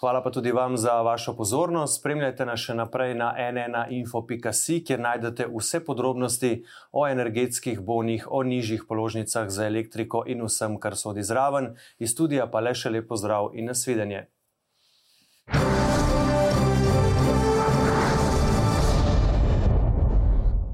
Hvala 0.01 0.23
pa 0.23 0.31
tudi 0.31 0.53
vam 0.53 0.77
za 0.77 1.03
vašo 1.03 1.33
pozornost. 1.37 1.99
Spremljajte 1.99 2.45
nas 2.47 2.61
še 2.63 2.77
naprej 2.79 3.17
na 3.19 3.33
nnainfo.si, 3.35 4.77
kjer 4.87 5.01
najdete 5.03 5.49
vse 5.51 5.81
podrobnosti 5.83 6.53
o 6.93 7.09
energetskih 7.09 7.81
bonih, 7.83 8.29
o 8.31 8.45
nižjih 8.47 8.87
položnicah 8.89 9.51
za 9.51 9.67
elektriko 9.67 10.23
in 10.27 10.47
vsem, 10.47 10.79
kar 10.79 10.95
sodi 10.97 11.27
zraven. 11.27 11.73
Iz 11.99 12.15
studija 12.15 12.47
pa 12.47 12.63
le 12.63 12.79
še 12.79 12.95
lepo 12.95 13.19
zdrav 13.19 13.51
in 13.59 13.73
nasvidenje. 13.73 14.29